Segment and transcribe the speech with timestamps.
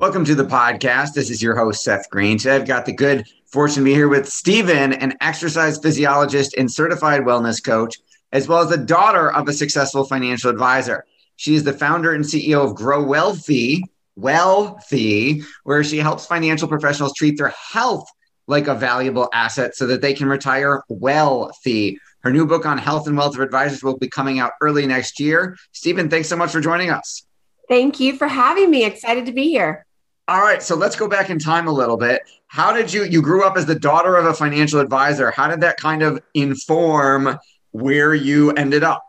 [0.00, 1.14] Welcome to the podcast.
[1.14, 2.38] This is your host, Seth Greene.
[2.38, 6.70] Today I've got the good fortune to be here with Stevyn, an exercise physiologist and
[6.70, 7.96] certified wellness coach,
[8.30, 11.04] as well as the daughter of a successful financial advisor.
[11.34, 13.80] She is the founder and CEO of Grow Wellthy,
[14.16, 18.08] Wellthy, where she helps financial professionals treat their health
[18.46, 21.98] like a valuable asset so that they can retire wealthy.
[22.20, 25.18] Her new book on health and wealth of advisors will be coming out early next
[25.18, 25.56] year.
[25.74, 27.24] Stevyn, thanks so much for joining us.
[27.68, 28.84] Thank you for having me.
[28.84, 29.84] Excited to be here.
[30.28, 32.20] All right, so let's go back in time a little bit.
[32.48, 35.30] How did you you grew up as the daughter of a financial advisor?
[35.30, 37.38] How did that kind of inform
[37.70, 39.02] where you ended up?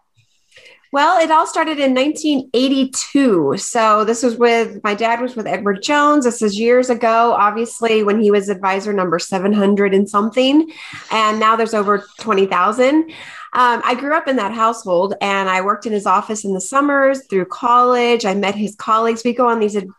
[0.93, 3.57] Well, it all started in 1982.
[3.57, 6.23] So this was with my dad was with Edward Jones.
[6.23, 10.71] This is years ago, obviously, when he was advisor number 700 and something.
[11.11, 13.11] And now there's over 20,000.
[13.51, 16.61] Um, I grew up in that household and I worked in his office in the
[16.61, 18.23] summers through college.
[18.23, 19.23] I met his colleagues.
[19.23, 19.89] We go on these ad-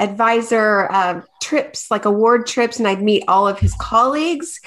[0.00, 4.60] advisor uh, trips, like award trips, and I'd meet all of his colleagues.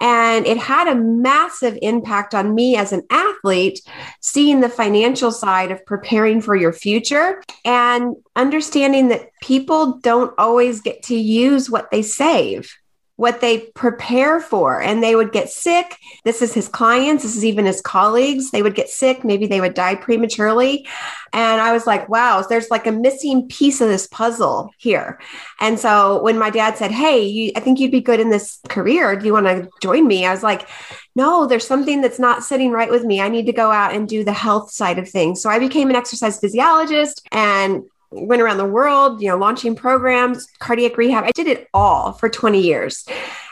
[0.00, 3.80] And it had a massive impact on me as an athlete,
[4.20, 10.80] seeing the financial side of preparing for your future and understanding that people don't always
[10.80, 12.74] get to use what they save
[13.18, 14.80] what they prepare for.
[14.80, 15.98] And they would get sick.
[16.22, 17.24] This is his clients.
[17.24, 18.52] This is even his colleagues.
[18.52, 19.24] They would get sick.
[19.24, 20.86] Maybe they would die prematurely.
[21.32, 25.20] And i was like wow there's like a missing piece of this puzzle here.
[25.58, 28.60] And so when my dad said hey you, i think you'd be good in this
[28.68, 29.16] career.
[29.16, 30.24] Do you want to join me?
[30.24, 30.68] I was like
[31.16, 33.20] no there's something that's not sitting right with me.
[33.20, 35.42] I need to go out and do the health side of things.
[35.42, 40.46] So i became an exercise physiologist and went around the world, you know, launching programs,
[40.58, 41.24] cardiac rehab.
[41.24, 43.06] I did it all for 20 years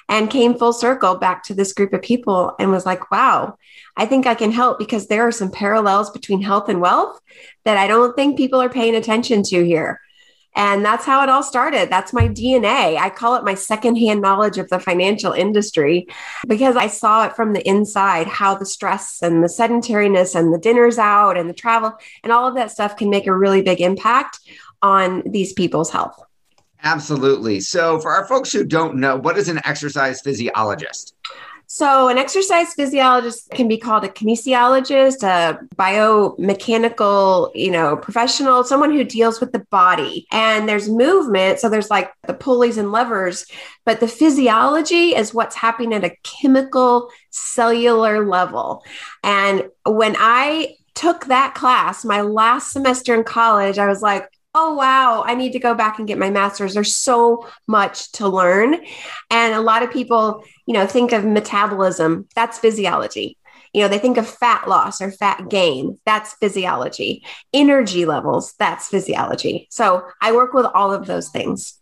[0.09, 3.59] and came full circle back to this group of people and was like, wow,
[3.97, 7.21] I think I can help because there are some parallels between health and wealth
[7.65, 10.01] that I don't think people are paying attention to here.
[10.57, 11.91] And that's how it all started.
[11.91, 12.97] That's my DNA.
[12.97, 16.07] I call it my secondhand knowledge of the financial industry
[16.49, 20.59] because I saw it from the inside how the stress and the sedentariness and the
[20.59, 21.93] dinners out and the travel
[22.25, 24.41] and all of that stuff can make a really big impact
[24.81, 26.19] on these people's health.
[26.83, 27.61] Absolutely.
[27.61, 31.15] So, for our folks who don't know, what is an exercise physiologist?
[31.69, 38.93] So, an exercise physiologist can be called a kinesiologist, a biomechanical, you know, professional, someone
[38.93, 40.27] who deals with the body.
[40.31, 43.47] And there's movement, so there's like the pulleys and levers,
[43.85, 48.85] but the physiology is what's happening at a chemical cellular level.
[49.25, 54.75] And when I took that class, my last semester in college, I was like, oh
[54.75, 56.75] wow i need to go back and get my master's.
[56.75, 58.77] There's so much to learn.
[59.31, 63.37] And a lot of people you know think of metabolism that's physiology.
[63.73, 67.25] You know they think of fat loss or fat gain that's physiology.
[67.53, 69.69] Energy levels that's physiology.
[69.71, 71.79] So i work with all of those things.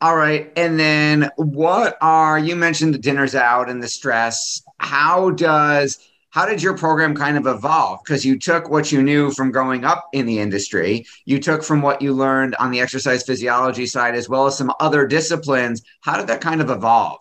[0.00, 4.62] All right and then what are you mentioned the dinners out and the stress.
[4.78, 5.98] How does
[6.38, 7.98] how did your program kind of evolve?
[8.04, 11.82] Because you took what you knew from growing up in the industry, you took from
[11.82, 15.82] what you learned on the exercise physiology side, as well as some other disciplines.
[16.00, 17.18] How did that kind of evolve?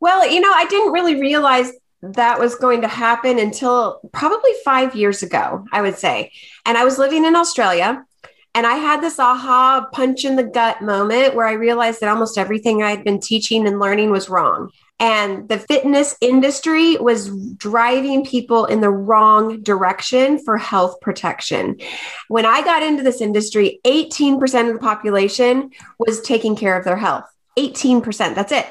[0.00, 1.70] Well, you know, I didn't really realize
[2.02, 6.32] that was going to happen until probably five years ago, I would say.
[6.64, 8.04] And I was living in Australia.
[8.56, 12.38] And I had this aha punch in the gut moment where I realized that almost
[12.38, 14.72] everything I had been teaching and learning was wrong.
[14.98, 21.76] And the fitness industry was driving people in the wrong direction for health protection.
[22.28, 26.96] When I got into this industry, 18% of the population was taking care of their
[26.96, 27.24] health.
[27.58, 28.66] 18%, that's it.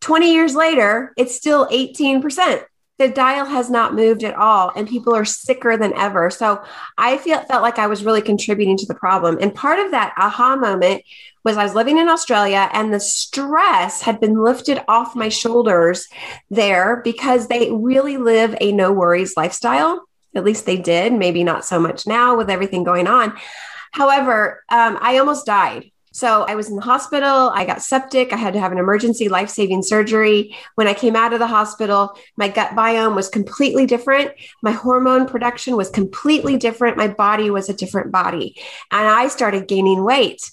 [0.00, 2.62] 20 years later, it's still 18%.
[2.98, 6.30] The dial has not moved at all and people are sicker than ever.
[6.30, 6.62] So
[6.96, 9.38] I feel, felt like I was really contributing to the problem.
[9.40, 11.04] And part of that aha moment
[11.44, 16.08] was I was living in Australia and the stress had been lifted off my shoulders
[16.50, 20.04] there because they really live a no worries lifestyle.
[20.34, 23.38] At least they did, maybe not so much now with everything going on.
[23.92, 27.50] However, um, I almost died so I was in the hospital.
[27.54, 28.32] I got septic.
[28.32, 30.56] I had to have an emergency life saving surgery.
[30.74, 34.32] When I came out of the hospital, my gut biome was completely different.
[34.62, 36.96] My hormone production was completely different.
[36.96, 38.56] My body was a different body.
[38.90, 40.50] And I started gaining weight.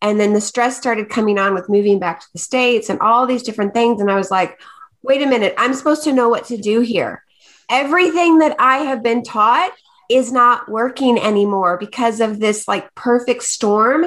[0.00, 3.26] And then the stress started coming on with moving back to the States and all
[3.26, 4.00] these different things.
[4.00, 4.60] And I was like,
[5.02, 7.24] wait a minute, I'm supposed to know what to do here.
[7.70, 9.72] Everything that I have been taught
[10.08, 14.06] is not working anymore because of this like perfect storm.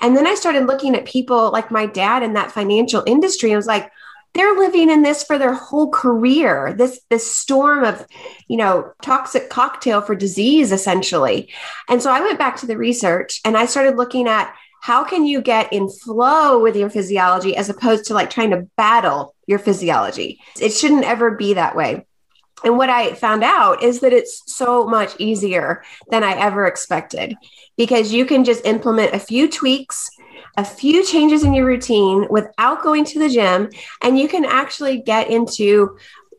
[0.00, 3.52] And then I started looking at people like my dad in that financial industry.
[3.52, 3.90] I was like,
[4.34, 8.06] they're living in this for their whole career this this storm of
[8.46, 11.50] you know toxic cocktail for disease essentially.
[11.88, 15.26] And so i went back to the research and i started looking at how can
[15.26, 19.58] you get in flow with your physiology as opposed to like trying to battle your
[19.58, 20.40] physiology.
[20.60, 22.06] It shouldn't ever be that way
[22.64, 27.36] and what I found out is that it's so much easier than I ever expected
[27.76, 30.10] because you can just implement a few tweaks,
[30.56, 33.70] a few changes in your routine without going to the gym,
[34.02, 35.96] and you can actually get into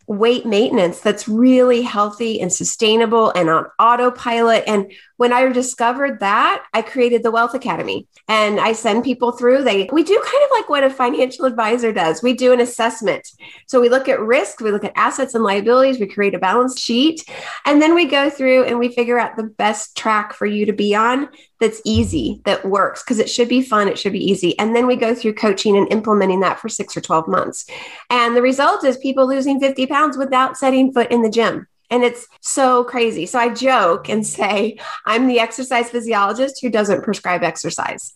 [0.08, 4.64] weight maintenance that's really healthy and sustainable and on autopilot.
[4.66, 9.66] And when I discovered that, I created the Wealth Academy and I send people through.
[9.66, 12.24] They we do kind of like what a financial advisor does.
[12.24, 13.28] We do an assessment.
[13.68, 16.80] So we look at risk, we look at assets and liabilities, we create a balance
[16.80, 17.30] sheet,
[17.66, 20.72] and then we go through and we figure out the best track for you to
[20.72, 21.28] be on
[21.60, 24.58] that's easy, that works, because it should be fun, it should be easy.
[24.58, 27.66] And then we go through coaching and implementing that for six or 12 months.
[28.10, 31.68] And the result is people losing 50 pounds without setting foot in the gym.
[31.90, 33.26] And it's so crazy.
[33.26, 38.14] So I joke and say, I'm the exercise physiologist who doesn't prescribe exercise.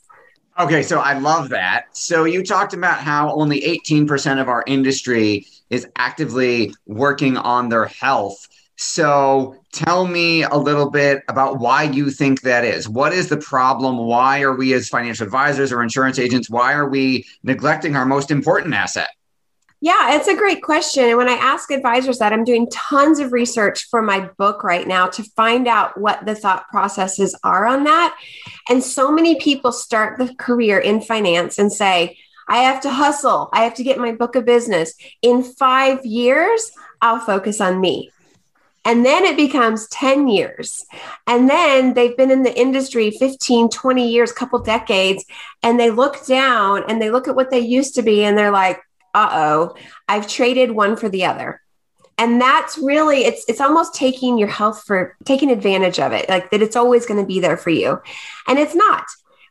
[0.59, 1.85] Okay, so I love that.
[1.97, 7.85] So you talked about how only 18% of our industry is actively working on their
[7.85, 8.47] health.
[8.75, 12.87] So tell me a little bit about why you think that is.
[12.87, 13.97] What is the problem?
[13.97, 18.29] Why are we, as financial advisors or insurance agents, why are we neglecting our most
[18.29, 19.09] important asset?
[19.83, 21.09] Yeah, it's a great question.
[21.09, 24.87] And when I ask advisors that, I'm doing tons of research for my book right
[24.87, 28.17] now to find out what the thought processes are on that.
[28.69, 33.49] And so many people start the career in finance and say, I have to hustle.
[33.51, 34.93] I have to get my book of business.
[35.21, 36.71] In five years,
[37.01, 38.09] I'll focus on me.
[38.85, 40.85] And then it becomes 10 years.
[41.27, 45.25] And then they've been in the industry 15, 20 years, couple decades,
[45.61, 48.49] and they look down and they look at what they used to be and they're
[48.49, 48.79] like,
[49.13, 49.75] uh oh,
[50.07, 51.61] I've traded one for the other.
[52.17, 56.51] And that's really it's it's almost taking your health for taking advantage of it, like
[56.51, 57.99] that it's always going to be there for you.
[58.47, 59.05] And it's not.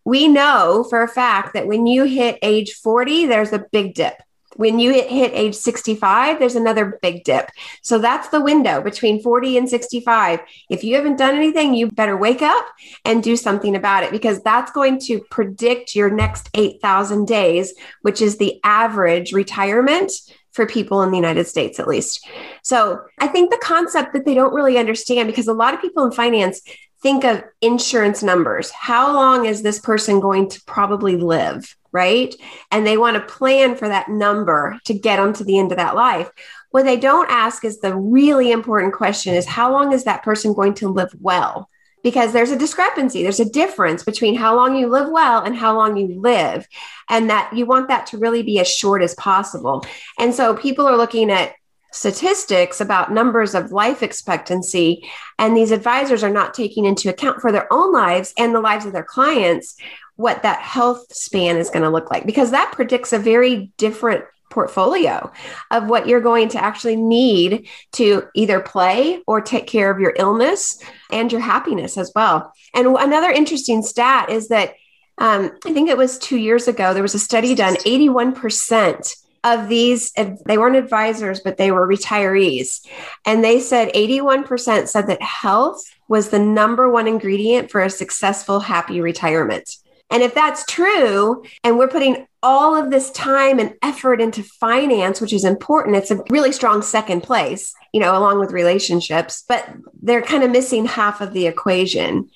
[0.05, 4.15] We know for a fact that when you hit age 40, there's a big dip.
[4.57, 7.51] When you hit, age 65, there's another big dip.
[7.83, 10.41] So that's the window between 40 and 65.
[10.69, 12.67] If you haven't done anything, you better wake up
[13.05, 18.21] and do something about it because that's going to predict your next 8,000 days, which
[18.21, 20.13] is the average retirement
[20.53, 22.27] for people in the United States, at least.
[22.63, 26.05] So I think the concept that they don't really understand because a lot of people
[26.05, 26.61] in finance
[27.03, 28.71] think of insurance numbers.
[28.71, 31.75] How long is this person going to probably live?
[31.93, 32.35] Right?
[32.71, 35.79] And they want to plan for that number to get them to the end of
[35.79, 36.31] that life.
[36.71, 40.55] What they don't ask is the really important question is how long is that person
[40.55, 41.69] going to live well?
[42.03, 45.77] Because there's a discrepancy, there's a difference between how long you live well and how
[45.77, 46.67] long you live.
[47.09, 49.85] And that you want that to really be as short as possible.
[50.19, 51.53] And so people are looking at
[51.93, 55.09] statistics about numbers of life expectancy
[55.39, 58.87] and these advisors are not taking into account for their own lives and the lives
[58.87, 59.77] of their clients
[60.17, 64.25] what that health span is going to look like because that predicts a very different
[64.53, 65.31] portfolio
[65.71, 70.15] of what you're going to actually need to either play or take care of your
[70.17, 70.79] illness
[71.11, 72.53] and your happiness as well.
[72.75, 74.75] And another interesting stat is that
[75.19, 79.69] um, I think it was two years ago, there was a study done 81% of
[79.69, 82.87] these, they weren't advisors, but they were retirees.
[83.27, 88.61] And they said 81% said that health was the number one ingredient for a successful,
[88.61, 89.77] happy retirement.
[90.11, 95.21] And if that's true, and we're putting all of this time and effort into finance,
[95.21, 99.67] which is important, it's a really strong second place, you know, along with relationships, but
[100.03, 102.29] they're kind of missing half of the equation.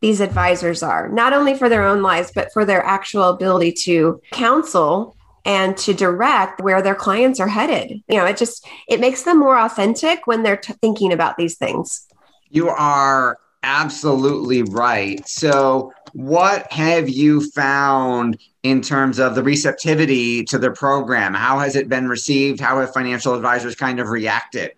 [0.00, 4.20] These advisors are not only for their own lives, but for their actual ability to
[4.30, 8.02] counsel and to direct where their clients are headed.
[8.08, 11.56] You know, it just it makes them more authentic when they're t- thinking about these
[11.56, 12.06] things.
[12.48, 15.26] You are absolutely right.
[15.28, 21.34] So, what have you found in terms of the receptivity to the program?
[21.34, 22.60] How has it been received?
[22.60, 24.72] How have financial advisors kind of reacted?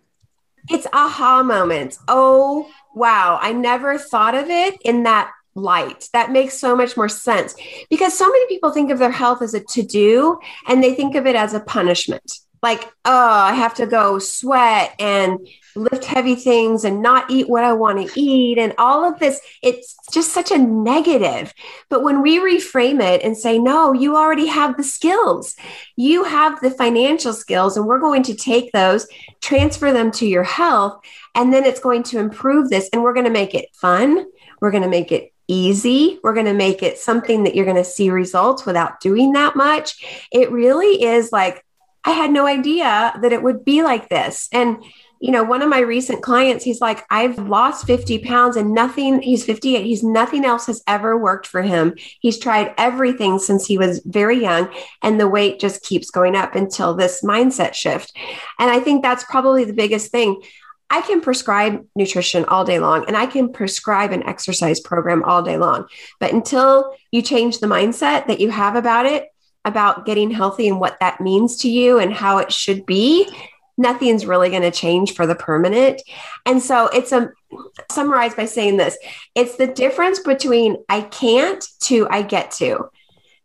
[0.71, 1.99] It's aha moments.
[2.09, 3.39] Oh, wow.
[3.41, 6.09] I never thought of it in that light.
[6.13, 7.55] That makes so much more sense
[7.91, 11.15] because so many people think of their health as a to do and they think
[11.15, 12.41] of it as a punishment.
[12.63, 15.47] Like, oh, I have to go sweat and
[15.77, 19.41] lift heavy things and not eat what I want to eat and all of this.
[19.63, 21.53] It's just such a negative.
[21.91, 25.55] But when we reframe it and say, no, you already have the skills,
[25.97, 29.07] you have the financial skills, and we're going to take those,
[29.41, 30.99] transfer them to your health,
[31.35, 32.89] and then it's going to improve this.
[32.93, 34.27] And we're going to make it fun.
[34.61, 36.19] We're going to make it easy.
[36.23, 39.57] We're going to make it something that you're going to see results without doing that
[39.57, 40.27] much.
[40.31, 41.65] It really is like,
[42.05, 44.49] I had no idea that it would be like this.
[44.53, 44.83] And,
[45.19, 49.23] you know, one of my recent clients, he's like, I've lost 50 pounds and nothing,
[49.23, 51.95] he's 58, he's nothing else has ever worked for him.
[52.21, 54.69] He's tried everything since he was very young,
[55.03, 58.17] and the weight just keeps going up until this mindset shift.
[58.59, 60.43] And I think that's probably the biggest thing.
[60.89, 65.43] I can prescribe nutrition all day long and I can prescribe an exercise program all
[65.43, 65.87] day long.
[66.21, 69.29] But until you change the mindset that you have about it,
[69.65, 73.29] about getting healthy and what that means to you and how it should be,
[73.77, 76.01] nothing's really going to change for the permanent.
[76.47, 78.97] And so it's um, a summarized by saying this
[79.35, 82.91] it's the difference between I can't to I get to.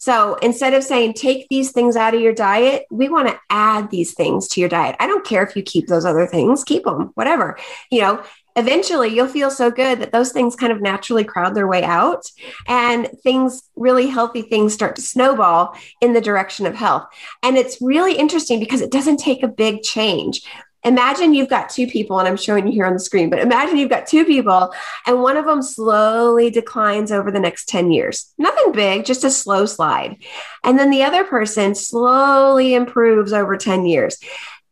[0.02, 3.92] So instead of saying take these things out of your diet, we want to add
[3.92, 4.96] these things to your diet.
[5.00, 7.56] I don't care if you keep those other things, keep them, whatever.
[7.92, 8.24] You know,
[8.56, 12.26] eventually you'll feel so good that those things kind of naturally crowd their way out
[12.68, 17.06] and things really healthy things start to snowball in the direction of health
[17.44, 20.42] and it's really interesting because it doesn't take a big change
[20.84, 23.78] imagine you've got two people, and I'm showing you here on the screen, but imagine
[23.78, 24.74] you've got two people,
[25.06, 28.34] and one of them slowly declines over the next 10 years.
[28.38, 30.18] Nothing big, just a slow slide.
[30.64, 34.18] And then the other person slowly improves over 10 years.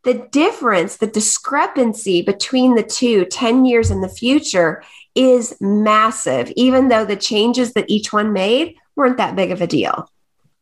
[0.04, 6.88] The difference, the discrepancy between the two 10 years in the future is massive, even
[6.88, 10.10] though the changes that each one made weren't that big of a deal.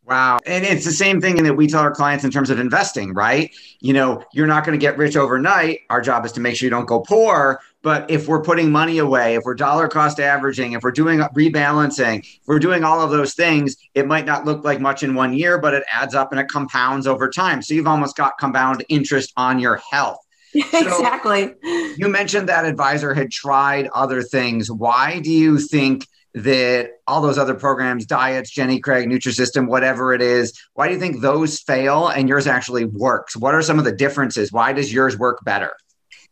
[0.08, 0.40] Wow.
[0.46, 3.54] And it's the same thing that we tell our clients in terms of investing, right?
[3.82, 5.82] You know, you're not going to get rich overnight.
[5.90, 7.60] Our job is to make sure you don't go poor.
[7.82, 12.20] But if we're putting money away, if we're dollar cost averaging, if we're doing rebalancing,
[12.20, 15.34] if we're doing all of those things, it might not look like much in one
[15.34, 17.62] year, but it adds up and it compounds over time.
[17.62, 20.20] So you've almost got compound interest on your health.
[20.54, 21.54] exactly.
[21.98, 24.72] you mentioned that advisor had tried other things.
[24.72, 26.08] Why do you think
[26.44, 31.00] that all those other programs, diets, Jenny Craig, Nutrisystem, whatever it is, why do you
[31.00, 33.36] think those fail and yours actually works?
[33.36, 34.52] What are some of the differences?
[34.52, 35.72] Why does yours work better?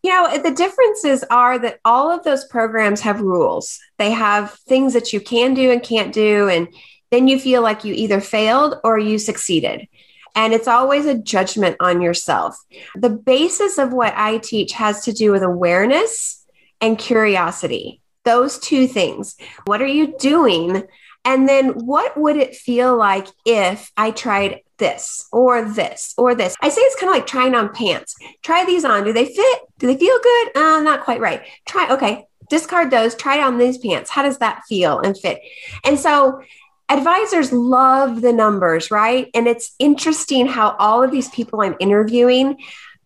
[0.04, 3.80] You know, the differences are that all of those programs have rules.
[3.98, 6.48] They have things that you can do and can't do.
[6.48, 6.68] And
[7.10, 9.88] then you feel like you either failed or you succeeded.
[10.36, 12.56] And it's always a judgment on yourself.
[12.96, 16.46] The basis of what I teach has to do with awareness
[16.82, 19.36] and curiosity those two things.
[19.66, 20.84] What are you doing?
[21.24, 26.56] And then what would it feel like if I tried this or this or this?
[26.62, 28.16] I say it's kind of like trying on pants.
[28.44, 29.04] Try these on.
[29.04, 29.60] Do they fit?
[29.80, 30.58] Do they feel good?
[30.58, 31.44] Uh, not quite right.
[31.66, 34.10] Try, okay, discard those, try on these pants.
[34.10, 35.40] How does that feel and fit?
[35.84, 36.42] And so
[36.90, 39.30] advisors love the numbers, right?
[39.34, 42.58] And it's interesting how all of these people I'm interviewing,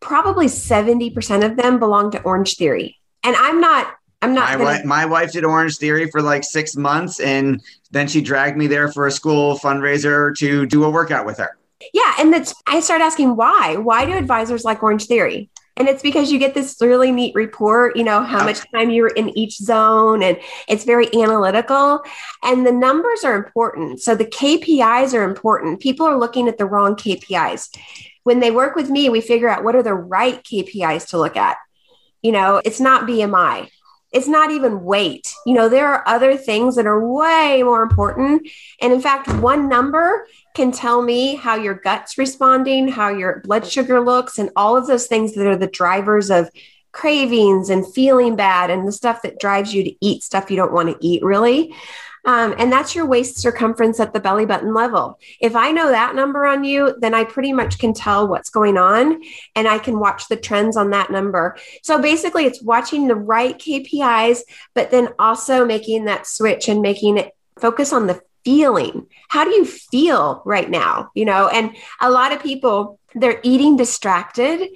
[0.02, 2.98] probably 70% of them belong to Orange Theory.
[3.24, 4.50] And I'm not I'm not.
[4.50, 4.64] My, gonna...
[4.64, 7.62] wife, my wife did Orange Theory for like six months, and
[7.92, 11.58] then she dragged me there for a school fundraiser to do a workout with her.
[11.94, 13.78] Yeah, and that's I started asking why.
[13.78, 15.50] Why do advisors like Orange Theory?
[15.78, 19.04] And it's because you get this really neat report, you know, how much time you
[19.04, 22.04] were in each zone, and it's very analytical.
[22.44, 24.02] And the numbers are important.
[24.02, 25.80] So the KPIs are important.
[25.80, 27.70] People are looking at the wrong KPIs.
[28.24, 31.38] When they work with me, we figure out what are the right KPIs to look
[31.38, 31.56] at.
[32.22, 33.70] You know, it's not BMI
[34.12, 35.34] it's not even weight.
[35.46, 38.48] You know, there are other things that are way more important.
[38.82, 43.68] And in fact, one number can tell me how your gut's responding, how your blood
[43.68, 46.50] sugar looks, and all of those things that are the drivers of
[46.92, 50.74] cravings and feeling bad and the stuff that drives you to eat stuff you don't
[50.74, 51.74] want to eat, really.
[52.26, 55.18] Um, and that's your waist circumference at the belly button level.
[55.40, 58.78] If I know that number on you, then I pretty much can tell what's going
[58.78, 59.22] on
[59.56, 61.58] and I can watch the trends on that number.
[61.82, 64.42] So basically, it's watching the right KPIs,
[64.74, 69.08] but then also making that switch and making it focus on the feeling?
[69.28, 71.12] How do you feel right now?
[71.14, 74.70] You know, and a lot of people, they're eating distracted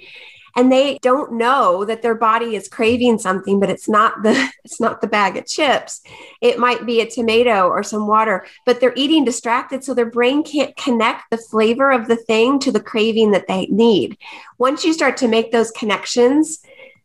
[0.56, 4.80] and they don't know that their body is craving something but it's not the it's
[4.80, 6.02] not the bag of chips.
[6.40, 10.42] It might be a tomato or some water but they're eating distracted so their brain
[10.42, 14.18] can't connect the flavor of the thing to the craving that they need.
[14.58, 16.60] Once you start to make those connections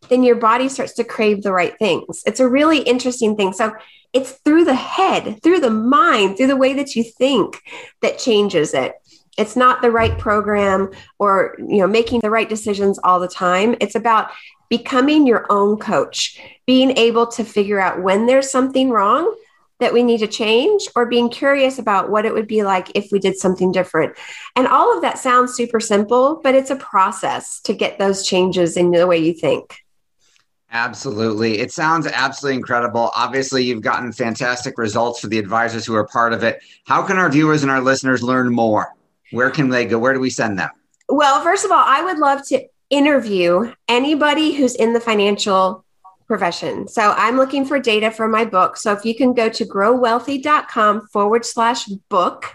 [0.07, 2.23] then your body starts to crave the right things.
[2.25, 3.51] It's a really interesting thing.
[3.53, 3.73] So
[4.13, 7.61] it's through the head through the mind through the way that you think
[8.01, 8.93] that changes it
[9.39, 13.75] it's not the right program or you know making the right decisions all the time
[13.79, 14.29] it's about
[14.69, 19.35] becoming your own coach being able to figure out when there's something wrong
[19.79, 23.11] that we need to change or being curious about what it would be like if
[23.11, 24.13] we did something different.
[24.55, 28.75] And all of that sounds super simple, but it's a process to get those changes
[28.75, 29.77] in the way you think.
[30.71, 31.59] Absolutely.
[31.59, 33.09] It sounds absolutely incredible.
[33.15, 36.61] Obviously, you've gotten fantastic results for the advisors who are part of it.
[36.85, 38.93] How can our viewers and our listeners learn more?
[39.31, 39.99] Where can they go?
[39.99, 40.69] Where do we send them?
[41.07, 45.85] Well, first of all, I would love to interview anybody who's in the financial
[46.27, 46.87] profession.
[46.87, 48.77] So I'm looking for data for my book.
[48.77, 52.53] So if you can go to growwellthy.com forward slash book,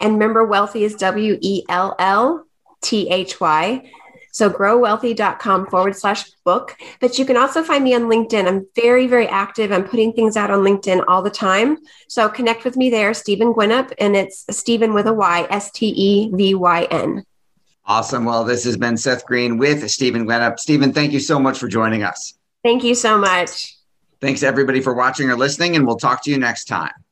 [0.00, 2.46] and remember, wellthy is W E L L
[2.82, 3.90] T H Y.
[4.34, 6.76] So growwellthy.com forward slash book.
[7.00, 8.48] But you can also find me on LinkedIn.
[8.48, 9.70] I'm very, very active.
[9.70, 11.78] I'm putting things out on LinkedIn all the time.
[12.08, 15.86] So connect with me there, Stevyn Guinnip, and it's Stevyn with a Y, S T
[15.86, 17.24] E V Y N.
[17.86, 18.24] Awesome.
[18.24, 20.56] Well, this has been Seth Greene with Stevyn Guinnip.
[20.56, 22.34] Stevyn, thank you so much for joining us.
[22.64, 23.76] Thank you so much.
[24.20, 27.03] Thanks everybody for watching or listening, and we'll talk to you next time.